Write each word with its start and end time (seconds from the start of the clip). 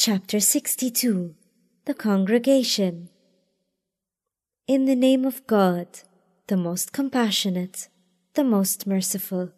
Chapter 0.00 0.38
62 0.38 1.34
The 1.86 1.92
Congregation 1.92 3.08
In 4.68 4.84
the 4.84 4.94
name 4.94 5.24
of 5.24 5.44
God, 5.48 5.88
the 6.46 6.56
most 6.56 6.92
compassionate, 6.92 7.88
the 8.34 8.44
most 8.44 8.86
merciful. 8.86 9.50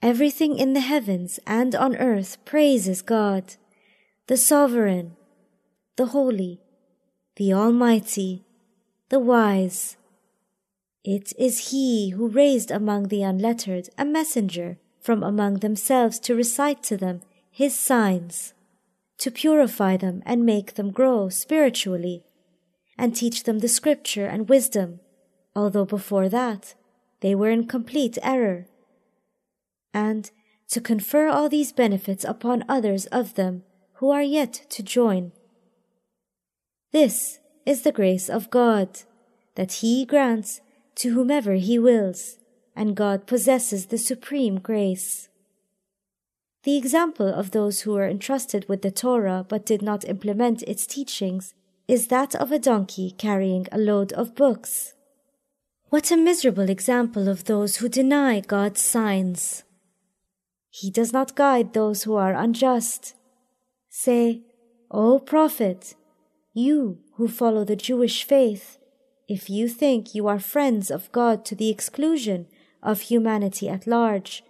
Everything 0.00 0.56
in 0.56 0.72
the 0.72 0.86
heavens 0.86 1.40
and 1.48 1.74
on 1.74 1.96
earth 1.96 2.44
praises 2.44 3.02
God, 3.02 3.56
the 4.28 4.36
Sovereign, 4.36 5.16
the 5.96 6.06
Holy, 6.14 6.60
the 7.34 7.52
Almighty, 7.52 8.44
the 9.08 9.18
Wise. 9.18 9.96
It 11.02 11.32
is 11.36 11.72
He 11.72 12.10
who 12.10 12.28
raised 12.28 12.70
among 12.70 13.08
the 13.08 13.24
unlettered 13.24 13.88
a 13.98 14.04
messenger 14.04 14.78
from 15.00 15.24
among 15.24 15.54
themselves 15.54 16.20
to 16.20 16.36
recite 16.36 16.84
to 16.84 16.96
them 16.96 17.22
His 17.50 17.76
signs 17.76 18.53
to 19.24 19.30
purify 19.30 19.96
them 19.96 20.22
and 20.26 20.44
make 20.44 20.74
them 20.74 20.90
grow 20.90 21.30
spiritually, 21.30 22.22
and 22.98 23.16
teach 23.16 23.44
them 23.44 23.60
the 23.60 23.68
scripture 23.68 24.26
and 24.26 24.50
wisdom, 24.50 25.00
although 25.56 25.86
before 25.86 26.28
that 26.28 26.74
they 27.22 27.34
were 27.34 27.48
in 27.48 27.66
complete 27.66 28.18
error, 28.22 28.66
and 29.94 30.30
to 30.68 30.78
confer 30.78 31.26
all 31.26 31.48
these 31.48 31.72
benefits 31.72 32.22
upon 32.22 32.66
others 32.68 33.06
of 33.06 33.34
them 33.34 33.62
who 33.94 34.10
are 34.10 34.22
yet 34.22 34.66
to 34.68 34.82
join. 34.82 35.32
This 36.92 37.38
is 37.64 37.80
the 37.80 37.92
grace 37.92 38.28
of 38.28 38.50
God, 38.50 38.90
that 39.54 39.80
He 39.80 40.04
grants 40.04 40.60
to 40.96 41.14
whomever 41.14 41.54
He 41.54 41.78
wills, 41.78 42.36
and 42.76 42.94
God 42.94 43.26
possesses 43.26 43.86
the 43.86 43.96
supreme 43.96 44.60
grace. 44.60 45.30
The 46.64 46.78
example 46.78 47.28
of 47.28 47.50
those 47.50 47.82
who 47.82 47.92
were 47.92 48.08
entrusted 48.08 48.66
with 48.68 48.80
the 48.80 48.90
Torah 48.90 49.44
but 49.46 49.66
did 49.66 49.82
not 49.82 50.08
implement 50.08 50.62
its 50.62 50.86
teachings 50.86 51.52
is 51.86 52.08
that 52.08 52.34
of 52.34 52.50
a 52.50 52.58
donkey 52.58 53.10
carrying 53.10 53.66
a 53.70 53.76
load 53.76 54.14
of 54.14 54.34
books. 54.34 54.94
What 55.90 56.10
a 56.10 56.16
miserable 56.16 56.70
example 56.70 57.28
of 57.28 57.44
those 57.44 57.76
who 57.76 57.88
deny 57.90 58.40
God's 58.40 58.80
signs! 58.80 59.64
He 60.70 60.90
does 60.90 61.12
not 61.12 61.36
guide 61.36 61.74
those 61.74 62.04
who 62.04 62.14
are 62.14 62.32
unjust. 62.32 63.14
Say, 63.90 64.42
O 64.90 65.18
Prophet, 65.18 65.94
you 66.54 66.98
who 67.16 67.28
follow 67.28 67.64
the 67.64 67.76
Jewish 67.76 68.24
faith, 68.24 68.78
if 69.28 69.50
you 69.50 69.68
think 69.68 70.14
you 70.14 70.26
are 70.26 70.40
friends 70.40 70.90
of 70.90 71.12
God 71.12 71.44
to 71.44 71.54
the 71.54 71.68
exclusion 71.68 72.46
of 72.82 73.02
humanity 73.02 73.68
at 73.68 73.86
large, 73.86 74.42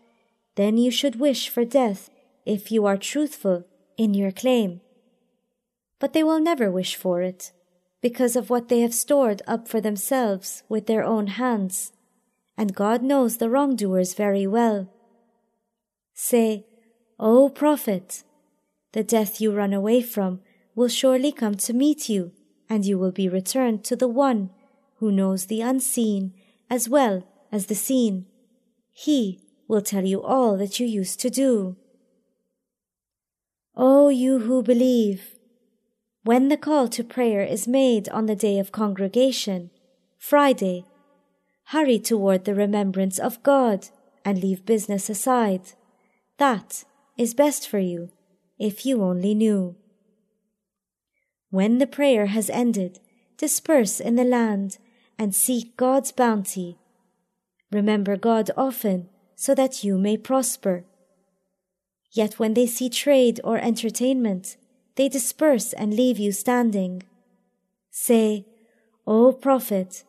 then 0.56 0.77
you 0.77 0.91
should 0.91 1.20
wish 1.20 1.48
for 1.48 1.64
death 1.64 2.10
if 2.47 2.70
you 2.70 2.86
are 2.86 2.97
truthful 2.97 3.64
in 3.97 4.14
your 4.14 4.30
claim. 4.30 4.80
But 5.98 6.12
they 6.12 6.22
will 6.22 6.41
never 6.41 6.70
wish 6.70 6.97
for 6.97 7.22
it, 7.22 7.52
because 8.00 8.36
of 8.36 8.50
what 8.50 8.69
they 8.69 8.80
have 8.80 8.94
stored 8.94 9.41
up 9.47 9.66
for 9.66 9.80
themselves 9.80 10.62
with 10.69 10.86
their 10.86 11.02
own 11.02 11.27
hands, 11.28 11.92
and 12.56 12.75
God 12.75 13.02
knows 13.02 13.38
the 13.38 13.48
wrongdoers 13.48 14.14
very 14.14 14.47
well. 14.47 14.92
Say, 16.12 16.66
O 17.19 17.48
Prophet, 17.48 18.22
the 18.92 19.02
death 19.02 19.41
you 19.41 19.52
run 19.52 19.72
away 19.72 20.02
from 20.02 20.41
will 20.75 20.88
surely 20.88 21.32
come 21.32 21.55
to 21.55 21.72
meet 21.72 22.08
you, 22.08 22.32
and 22.69 22.84
you 22.84 22.98
will 22.98 23.12
be 23.12 23.28
returned 23.28 23.84
to 23.84 23.97
the 23.97 24.08
One 24.08 24.50
who 24.97 25.10
knows 25.10 25.47
the 25.47 25.60
unseen 25.60 26.34
as 26.70 26.88
well 26.88 27.27
as 27.50 27.66
the 27.66 27.75
seen. 27.75 28.27
He 28.92 29.41
will 29.69 29.83
tell 29.83 30.05
you 30.05 30.23
all 30.23 30.57
that 30.57 30.79
you 30.79 30.87
used 30.87 31.20
to 31.20 31.31
do. 31.31 31.77
O 33.77 34.09
you 34.09 34.41
who 34.41 34.62
believe, 34.62 35.39
when 36.23 36.48
the 36.48 36.56
call 36.56 36.89
to 36.89 37.05
prayer 37.05 37.43
is 37.43 37.69
made 37.69 38.09
on 38.09 38.27
the 38.27 38.37
day 38.37 38.59
of 38.59 38.73
congregation, 38.73 39.71
Friday, 40.17 40.84
hurry 41.67 41.99
toward 41.99 42.44
the 42.44 42.55
remembrance 42.55 43.19
of 43.19 43.43
God 43.43 43.88
and 44.25 44.41
leave 44.41 44.65
business 44.65 45.11
aside. 45.11 45.72
That 46.38 46.84
is 47.19 47.34
best 47.34 47.69
for 47.69 47.78
you, 47.78 48.11
if 48.59 48.87
you 48.87 49.03
only 49.03 49.34
knew. 49.34 49.77
When 51.50 51.78
the 51.78 51.87
prayer 51.87 52.27
has 52.27 52.49
ended, 52.50 53.00
disperse 53.37 54.00
in 54.00 54.17
the 54.17 54.25
land 54.25 54.78
and 55.19 55.34
seek 55.34 55.77
God's 55.77 56.11
bounty. 56.11 56.78
Remember 57.71 58.17
God 58.17 58.50
often 58.56 59.09
so 59.37 59.55
that 59.55 59.84
you 59.84 59.99
may 59.99 60.17
prosper. 60.17 60.84
Yet 62.11 62.39
when 62.39 62.55
they 62.55 62.67
see 62.67 62.89
trade 62.89 63.41
or 63.43 63.59
entertainment, 63.59 64.56
they 64.97 65.09
disperse 65.09 65.72
and 65.72 65.95
leave 65.95 66.19
you 66.19 66.33
standing. 66.33 67.03
Say, 67.91 68.47
O 69.06 69.33
Prophet, 69.33 70.05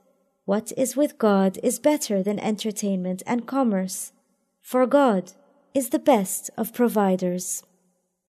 what 0.46 0.72
is 0.78 0.96
with 0.96 1.18
God 1.18 1.58
is 1.64 1.80
better 1.80 2.22
than 2.22 2.40
entertainment 2.40 3.24
and 3.26 3.48
commerce, 3.48 4.14
for 4.62 4.86
God 4.86 5.34
is 5.74 5.90
the 5.90 6.00
best 6.00 6.52
of 6.56 6.74
providers. 6.74 7.64